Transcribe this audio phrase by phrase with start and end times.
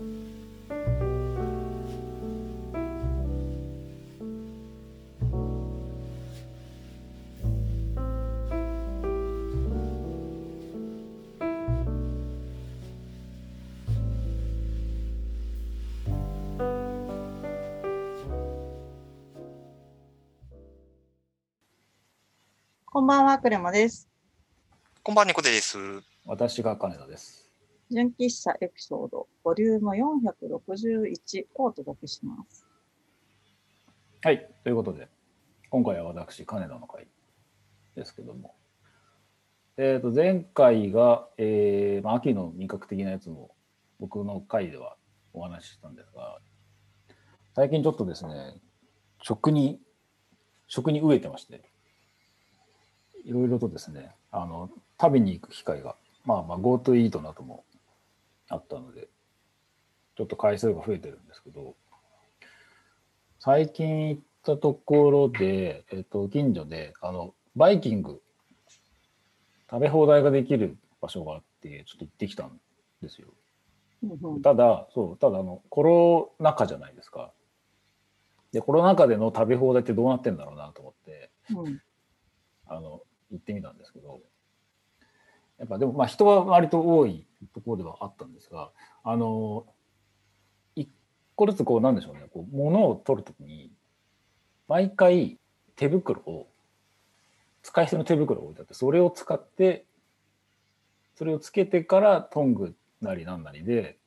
[0.00, 0.04] こ
[23.02, 24.08] んばんは、クレマです。
[25.02, 25.76] こんばんは、猫です。
[26.24, 27.49] 私が金田です。
[27.92, 32.64] 純喫茶エピソード、ボリューム461をお届けします。
[34.22, 35.08] はい、ということで、
[35.70, 37.08] 今回は私、金田の回
[37.96, 38.54] ですけども、
[39.76, 43.50] えー、と前回が、えーまあ、秋の味覚的なやつも
[43.98, 44.96] 僕の回では
[45.32, 46.38] お話ししたんですが、
[47.56, 48.54] 最近ちょっとですね、
[49.20, 49.80] 食に、
[50.68, 51.64] 食に飢えてまして、
[53.24, 57.64] いろいろとですね、あの食べに行く機会が、まあまあ GoTo イートなども
[58.50, 59.08] あったので、
[60.16, 61.74] ちょっと回数が増えてるんですけど、
[63.38, 68.20] 最近行ったところで、えっと、近所で、あの、バイキング、
[69.70, 72.60] 食べ放題ができる場所があって、ちょっと行ってきたん
[73.00, 73.28] ですよ。
[74.42, 77.32] ただ、そう、ただ、あの、コロナ禍じゃないですか。
[78.52, 81.80] で、コロナ禍での食べ放題ってどうなってんだろうなと思って、うん
[82.66, 84.20] あの、行ってみたんですけど、
[85.58, 88.70] やっぱでも、まあ人は割と多いところではあったんですが、
[89.04, 89.66] あの、
[90.76, 90.88] 一
[91.36, 93.70] 個ずつこう、なんでしょうね、こう、物を取るときに、
[94.68, 95.38] 毎回
[95.76, 96.48] 手袋を、
[97.62, 99.84] 使い捨ての手袋を置いてあって、それを使って、
[101.14, 103.98] それをつけてからトングなりなんなりで、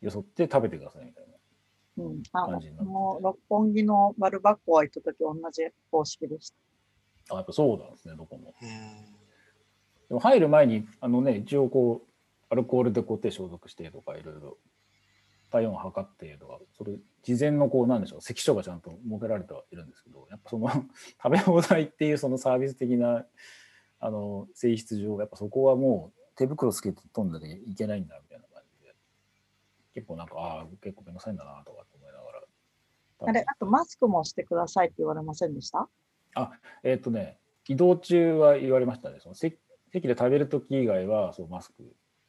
[0.00, 2.04] よそって食べてくださいみたいな。
[2.04, 7.34] うん、あ感じになっててもう六本木のバルバッコは行った時同じ方式でした。
[7.34, 8.54] あ、やっぱそうなんですね、どこも。
[10.08, 12.08] うんでも入る前に、あのね、一応こう、
[12.50, 14.56] アルコールでこう手消毒してとか、いろいろ
[15.50, 16.92] 体温を測ってとか、それ、
[17.22, 20.70] 事前のこう、なんでしょう、関所がちゃんと設けられてはいるんですけど、やっぱその、
[21.22, 23.26] 食べ放題っていうそのサービス的な、
[24.00, 28.94] あの、性質上、やっぱそこはもう手袋つけて飛んだきゃいけないんだ、みたいな感じで、
[29.92, 32.42] 結構なんか、ああ、結構めんどくさいんだな、とか思いながら。
[33.26, 35.86] あれ、あとマスクもしてくださいって言われませんでした？
[36.82, 37.38] えっ、とね、
[37.68, 39.18] 移動中は言われましたね。
[39.20, 39.58] その席
[39.92, 41.82] 席で食べるとき以外はそうマスク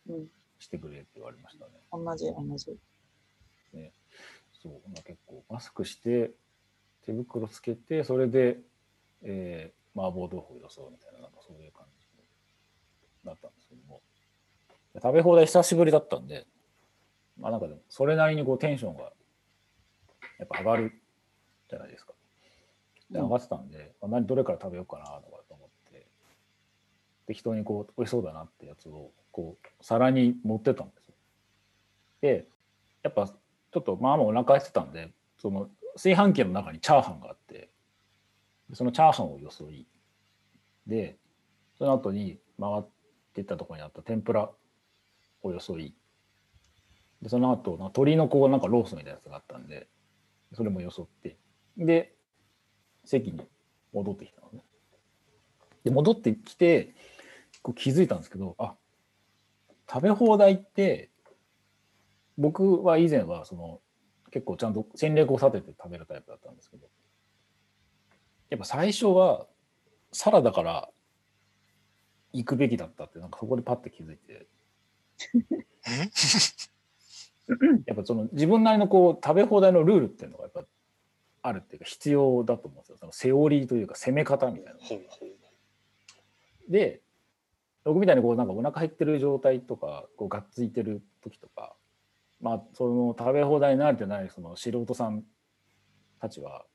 [0.09, 0.27] うん
[0.59, 1.71] してくれって言われましたね。
[1.91, 2.77] 同じ、同じ。
[4.61, 6.31] そう、まあ、結構マスクして、
[7.05, 8.59] 手袋つけて、それで、
[9.23, 14.01] えー、麻婆豆腐をよそうみたいな、なんかそういう感じだったんですけども。
[15.01, 16.45] 食べ放題久しぶりだったんで、
[17.37, 19.13] まあなんかでも、それなりにこうテンションが
[20.39, 21.01] やっぱ上がる
[21.69, 22.13] じゃないですか。
[23.11, 25.38] で、うん上がってたんで、まあ、何、どれから食べようかなとか
[27.29, 31.13] 適当にこう、美味しそうだなってやつを、こう、皿に持ってたんですよ。
[32.21, 32.47] で、
[33.03, 37.69] やっぱ、ちょっとまあまあお腹空いてたんで、その炊飯器の中にチャーハンがあって、
[38.73, 39.85] そのチャーハンをよそい、
[40.87, 41.19] で、
[41.77, 42.83] その後に回っ
[43.35, 44.49] てったところにあった天ぷら
[45.43, 45.93] をよそい、
[47.21, 49.87] で、その後、な鶏のこうなんかロースみたいなやつがあったんで、
[50.55, 51.37] それもよそって、
[51.77, 52.15] で、
[53.05, 53.47] 席に
[53.93, 54.63] 戻ってきたのね。
[55.83, 56.95] で、戻ってきて、
[57.61, 58.75] こう気づいたんですけど、あ、
[59.91, 61.09] 食べ放題って、
[62.37, 63.81] 僕は以前はその
[64.31, 66.87] 結構ちゃんと戦略を立てて食べるタイプだったんですけど
[68.49, 69.45] やっぱ最初は
[70.11, 70.89] サラダから
[72.33, 74.47] 行くべきだったってなんかそこでパッて気づいて。
[77.87, 80.63] やっぱその自分なりのこう食べ放題のルールっていうのがやっぱ
[81.41, 82.97] あるっていうか必要だと思うんですよ。
[82.97, 84.79] そのセオリーというか攻め方みたいな
[86.69, 87.01] で
[87.85, 91.75] 僕みたいにこうなんかお腹減ってる状態とかこうがっついてる時とか
[92.41, 95.23] まあその食べ放題に慣れてないその素人さん
[96.19, 96.65] たちは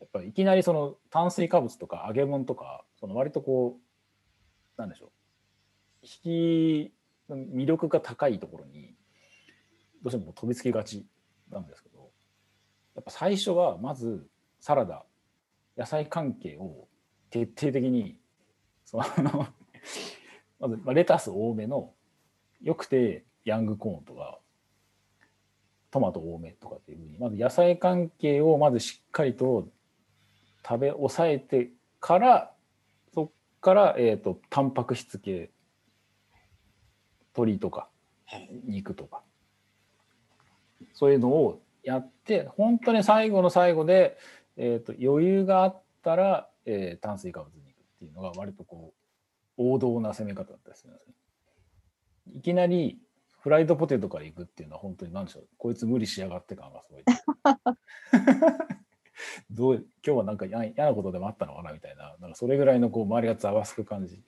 [0.00, 5.10] やっぱりいきなりその炭水化物とか揚げ物とかその割とこうなんでしょう
[6.02, 6.92] 引き
[7.30, 8.94] 魅力が高いところに
[10.02, 11.06] どうしても飛びつきがち
[11.50, 12.10] なんですけど
[12.94, 14.26] やっぱ最初はまず
[14.60, 15.04] サラダ
[15.76, 16.86] 野菜関係を
[17.30, 18.18] 徹底的に
[18.84, 19.04] その
[20.64, 21.92] まずまあレタス多めの
[22.62, 24.38] よくてヤングコーンとか
[25.90, 29.68] トマト多めとかっていうふうにまず野菜関係をまずしっかりと
[30.66, 31.70] 食べ抑えて
[32.00, 32.50] から
[33.14, 33.30] そっ
[33.60, 35.50] から、えー、とタンパク質系
[37.36, 37.88] 鶏とか
[38.66, 39.22] 肉とか。
[40.94, 44.16] そういうのをやって本当に最後の最後で、
[44.56, 49.03] えー、と余裕があったら、えー炭水化物肉っていうのが割とこう
[49.56, 51.14] 王道な攻め方だったりするんですね。
[52.34, 52.98] いきなり
[53.40, 57.04] フライドポテトから行くっていうのは本当に何でしょう、こいつ無理しやがって感がすごい。
[59.50, 59.74] どう
[60.04, 64.22] 今日はなんか嫌嫌なことでもあったのかなみたいな、なんかそれぐらいのこう周りがざわつく感じ。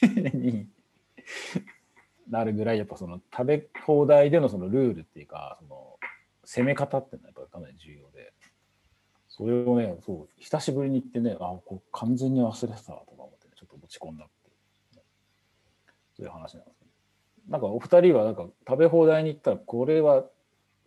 [0.34, 0.68] に
[2.28, 5.98] なるぐらい、やっぱその食べ放題でのそのルールっていうか、その
[6.44, 8.32] 攻め方っていうのはやっぱかなり重要で、
[9.28, 14.28] それをね、そう、久しぶりに行ってね、あ、こう完全に忘れてたわとか思ってね、ちょっと落ち込んだ
[16.20, 16.88] そういう話なんですね。
[17.48, 20.24] なんかお二人はなんか食べ放題に行ったら、これは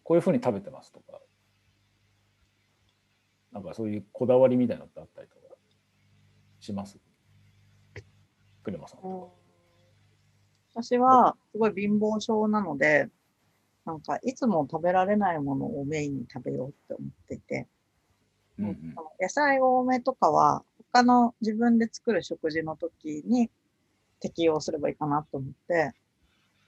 [0.04, 1.20] こういうふうに食べてますとか、
[3.52, 5.42] なんかそういうこだわりみたいなのってあったりとか
[6.60, 7.00] します？
[8.64, 9.34] クレマさんと
[10.76, 13.10] 私はすごい貧乏症なので、
[13.86, 17.68] なんかいつも食べられないものをメインに食べようって思っていて、か。
[18.60, 23.50] うんうん野菜多めとかは他の自分で作る食事の時に
[24.24, 25.92] 適用すればいいかなと思って、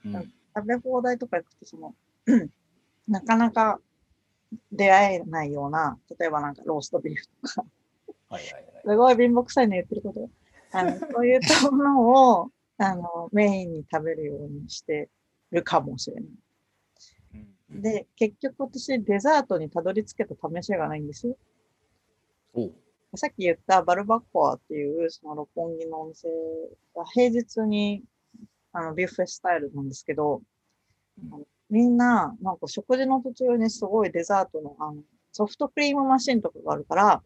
[0.04, 1.94] うん食べ放題とか行くとその、
[3.06, 3.78] なかなか
[4.72, 7.64] 出会えないような、例えばなんかローストビーフとか、
[8.30, 8.64] はいはいはい。
[8.86, 10.30] すごい貧乏くさいの言ってること。
[10.72, 15.10] あの、 そういったものを、あの、メインに食べるようにして
[15.50, 16.24] るかもしれない。
[17.72, 21.36] うん、で、結局私、デザートにたどり着けた試しがないんですよ。
[23.16, 26.28] おさっき言ったバルバッコアっていう、その六本木のお店
[26.94, 28.02] が平日に、
[28.74, 30.42] あの、ビュッフェスタイルなんですけど、
[31.70, 35.02] みんな、なんか食事の途中にすごいデザートの、あの、
[35.32, 37.22] ソフトクリームマシンとかがあるから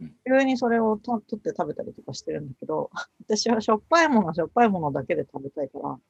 [0.00, 2.90] うん、急にそれをと取って食べたりとかしてるんだけど、
[3.24, 6.00] 私はしょっぱいものはしょっぱいものだけで食べたいから、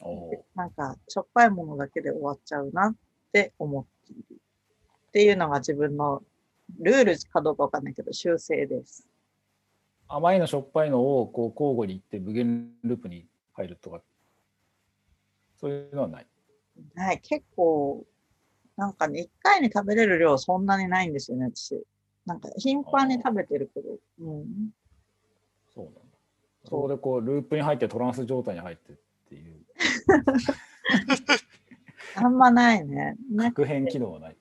[0.00, 2.96] おなんか、しょっぱいものだけで終わっちゃうなっ
[3.32, 4.40] て思っている。
[5.08, 6.22] っていうのが自分の
[6.78, 9.06] ルールかどうかわかんないけど、修正です。
[10.08, 14.00] 甘いのしょっぱいのをこう交互にいって無限ループに入るとか、
[15.56, 16.26] そういうのはない。
[16.96, 18.04] はい、結構、
[18.76, 21.82] なんかね、一回に食べれる量そんなにないんですよね、私。
[22.26, 23.98] なんか、頻繁に食べてるけど。
[24.20, 24.70] うん。
[25.74, 26.00] そうなんだ。
[26.64, 28.96] そこでこうループに入ってトランス状態に入ってっ
[29.28, 29.60] ていう
[32.16, 33.16] あんまないね。
[33.30, 34.36] ね確変機能はない。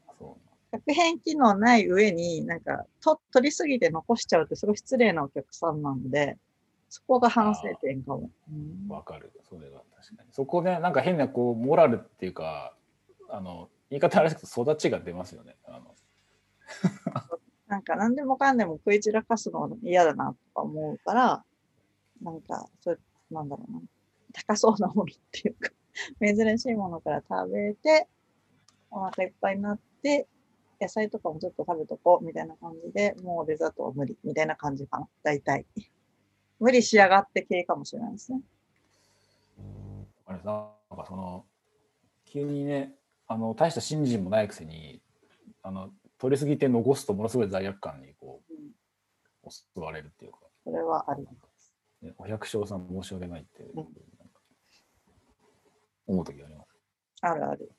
[0.74, 6.36] 確変機能ない上に、なんか、と取りすぎて残しちゃうってすごい失礼なお客さんなので、
[6.90, 8.31] そこが反省点かも。
[8.52, 9.31] うんわかる。
[9.48, 10.30] それが確かに。
[10.31, 12.75] そこでなんか変なこうモラルっていうか、
[13.30, 15.56] あの言い方あれですけど育ちが出ますよね。
[15.66, 15.96] あの
[17.68, 21.44] なんか何でもかんでも食い散らかすの嫌だなとか思うから、
[22.22, 23.00] なんか、そう
[23.31, 23.81] なんだろうな。
[24.34, 25.69] 高そうなものっていうか、
[26.19, 28.08] 珍しいものから食べて、
[28.90, 30.28] お腹いっぱいになって、
[30.83, 35.07] 野菜とかもちょっと食べとこうみたいな感じで、もうデザートは無理みたいな感じかな。
[35.24, 35.65] 大体。
[36.59, 38.41] 無理しやがって系かもしれないですね。
[40.25, 41.45] あれなんかその
[42.25, 42.95] 急にね
[43.27, 45.01] あの大した信心もないくせに
[45.62, 48.56] あの取りすぎて残すとものすごい罪悪感にこうん
[49.45, 51.74] う襲われるっていうか、それはあります。
[52.01, 53.91] ね、お百姓さん申し訳ないって、んなんか
[56.07, 56.69] 思う時あります。
[57.21, 57.71] あるある。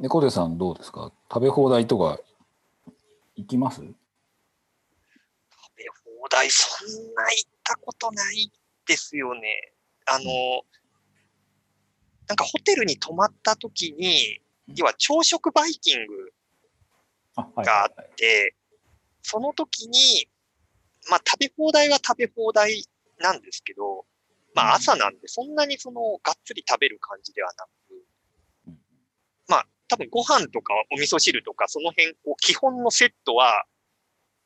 [0.00, 1.12] 猫背さんどうですか？
[1.30, 2.18] 食べ放題とか
[3.36, 3.82] 行きます？
[3.82, 3.86] 食
[5.76, 5.84] べ
[6.20, 8.50] 放題、そんな行ったことない
[8.86, 9.74] ですよね。
[10.06, 10.24] あの、
[12.26, 14.40] なんかホテルに泊まった時に、
[14.74, 16.32] 要は朝食バイキング
[17.36, 17.66] があはい。
[17.66, 18.54] はいで、
[19.22, 20.28] その時に、
[21.10, 22.86] まあ食べ放題は食べ放題
[23.18, 24.06] なんですけど、
[24.54, 27.68] まあ朝なんでそんなにそのがっつり食べる感じではなく
[29.90, 33.64] 多分ご飯とかお味噌汁とかその辺、こう基本のセットは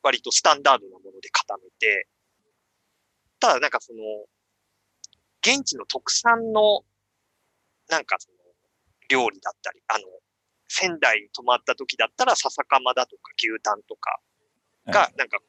[0.01, 2.07] 割とスタンダードなもので固めて、
[3.39, 3.99] ただなんかその、
[5.41, 6.81] 現地の特産の
[7.89, 8.37] なんかその
[9.07, 10.05] 料理だったり、あの、
[10.67, 14.19] 仙台に泊まった時だったら笹かまだとか牛タンとか
[14.87, 15.45] がなんかこ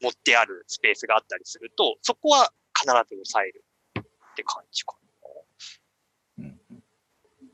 [0.00, 3.64] う持ってあるスペースがあったりすると、そこは必ず抑える
[4.00, 4.02] っ
[4.34, 5.08] て感じかな。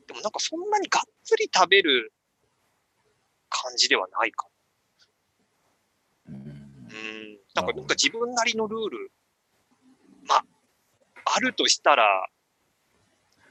[0.07, 2.13] でもなんかそんなにがっつり食べる
[3.49, 4.47] 感じではないか
[6.27, 6.51] うんな。
[6.51, 7.39] うん。
[7.55, 9.11] なんかなんか自分なりのルール、
[10.27, 10.45] まあ、
[11.35, 12.27] あるとしたら、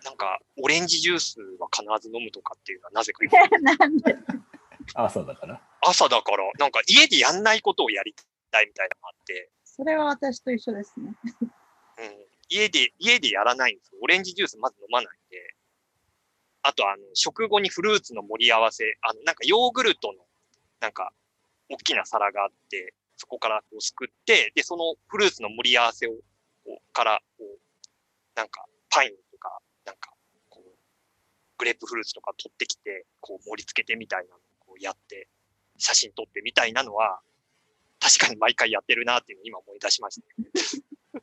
[0.04, 3.20] なんかオレンジジュースは必ず飲むとかっていうのはなぜか
[3.60, 4.16] なんで？
[4.94, 5.60] 朝だから？
[5.82, 8.14] 朝だから、なんか家でやんないことをやり
[8.50, 11.14] たいみたいなのがあって、それは私と一緒ですね。
[11.98, 13.98] うん、家で、家でやらないんですよ。
[14.02, 15.18] オレンジジュースまず飲まない。
[16.66, 20.24] あと、あの、食後にフルーツの盛り合わせ、あの、なんかヨーグルトの、
[20.80, 21.12] なんか、
[21.68, 26.12] 大きな皿があって、そこからこうすくって、で、そのフルーツの盛り合わせを、
[26.64, 27.58] こうから、こう、
[28.34, 30.10] なんか、パインとか、なんか、
[31.58, 35.28] グレープフルーツとか取ってきて、こう盛り付けてみたいなのをこうやって、
[35.76, 37.20] 写真撮ってみたいなのは、
[38.00, 41.20] 確かに毎回やってるなっていうのを今思い出しました。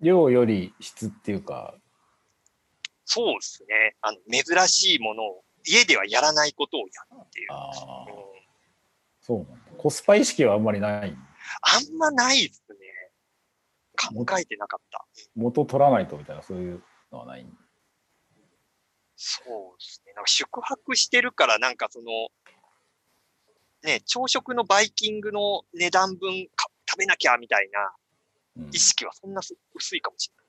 [0.00, 1.74] 量より質っていうか、
[3.06, 3.96] そうですね。
[4.02, 7.48] あの、珍しいものを家ではやらないことをやるっていう。
[7.50, 7.70] あ
[9.20, 9.72] そうなんだ。
[9.78, 11.16] コスパ意識はあんまりない。
[11.62, 12.76] あんまないですね。
[13.96, 15.06] 考えてなかった。
[15.34, 17.46] 元取らないとみたいな、そういうのはない。
[19.16, 20.12] そうですね。
[20.12, 22.06] なんか宿泊してるから、なんかその、
[23.82, 27.92] ね、朝食のバイキングの値段分か食べなきゃみたいな
[28.56, 30.45] うん意識はそんなす薄いかもしれない。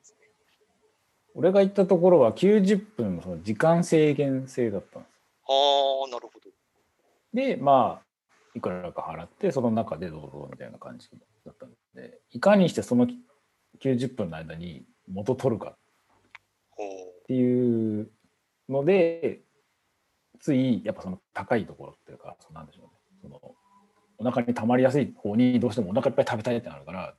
[1.37, 5.11] 俺が行ったところは90分のその時間制限制だったんです。
[5.47, 5.53] あ
[6.07, 6.49] あ、なるほど。
[7.31, 11.07] で、まあ、いくらか払って、その中でどうぞみたいな感じ
[11.45, 13.07] だったんで、いかにしてその
[13.83, 15.77] 90分の間に元取るかっ
[17.27, 18.09] ていう
[18.67, 19.41] ので、
[20.39, 22.91] ついやっぱその高いところっていうか、そのなんでしょうね。
[23.21, 23.39] その
[24.17, 27.13] お腹に溜まりやすい方にどうしてもお腹いっぱい食べたいってなるから、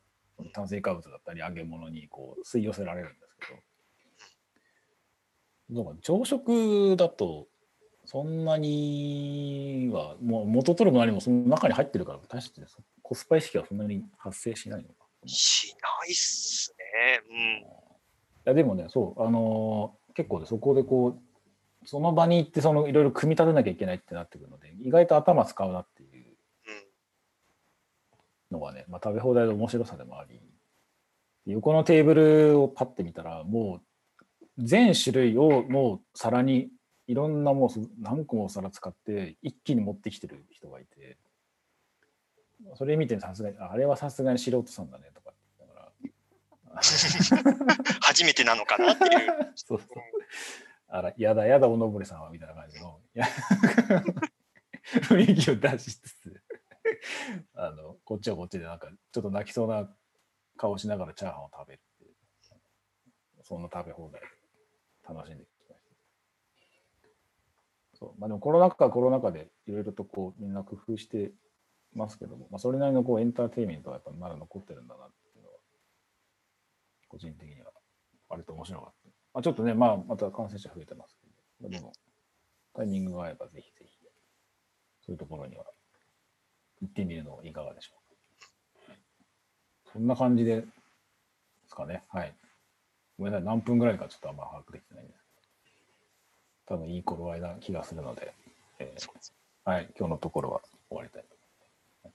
[0.53, 3.61] 炭水化物だったり揚げ物にこう吸い寄せられるんですけど、
[5.71, 7.47] だか朝食だと
[8.05, 12.63] そんなにはもう元取るも何もその中に入ってるから大して
[13.03, 14.95] コスパ意識はそんなに発生しないのか。
[15.27, 17.21] しないっすね。
[17.29, 17.37] うん。
[17.37, 17.65] い
[18.47, 26.09] やでもねそうあのー結構ねそこでこうその場に行ってそのいろいろ組み立てなきゃいけないってなってくるので意外と頭使うなっていう。
[28.51, 30.41] のがね、まあ、食べ放題の面白さでもあり
[31.47, 33.88] 横のテーブルをパッて見たらもう
[34.59, 36.69] 全種類をもう皿に
[37.07, 41.17] いろんなもうそ何個も皿使って一気に持ってきてる人がいて
[42.75, 45.93] それ見てさすがにああれはさすがに素人さんだねとかって言いながら。
[48.03, 49.53] 初めてなのかなっていう。
[49.55, 49.89] そうそう。
[50.89, 53.01] あら、やだやだ、おのぼりさんは、みたいな感じの、
[55.03, 56.43] 雰囲気を出しつつ、
[57.55, 59.95] あの、こっちはこっちで、なんか、ちょっと泣きそうな
[60.57, 61.83] 顔しながらチャーハンを食べる
[63.43, 64.21] そんな食べ放題、
[65.09, 65.75] 楽しんできました。
[67.99, 68.21] そう。
[68.21, 71.33] まあでも、コロナ禍はコロナ禍で、いろいろとこう、みんな工夫して
[71.95, 75.55] ますけども、まあ、それなりのこうエンターテインメントはやっぱまだ残ってるんだなっていうのは、
[77.09, 77.73] 個人的には、
[78.29, 79.09] 割と面白かった。
[79.35, 81.93] まあ、ちょっとね、まあ、また感染者増えてますけど、まあでも、
[82.75, 83.99] タイミングが合えばぜひぜひ、
[85.05, 85.65] そういうところには
[86.81, 88.09] 行ってみるのはいかがでしょうか。
[89.93, 90.67] そんな感じでで
[91.67, 92.05] すかね。
[92.09, 92.35] はい。
[93.19, 95.23] ごめんなさい、何分ぐらいかちょっとあんま把握できてないんです
[96.67, 98.33] けど、多分いい頃合いな気がするので、
[98.79, 99.09] えー
[99.65, 102.05] はい、今日のところは終わりたいと思います。
[102.05, 102.13] はい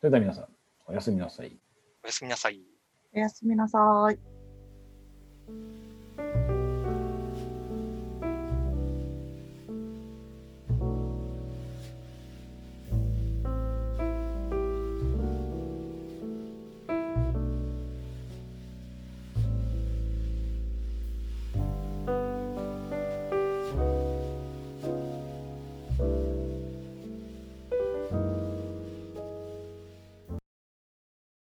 [0.00, 0.46] それでは皆さん、
[0.86, 1.56] おやすみなさい。
[2.04, 2.62] おやすみなさい。
[3.12, 5.87] おやすみなさい。